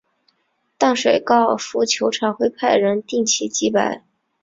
[0.79, 4.03] 淡水高尔夫球场会派人定期祭拜。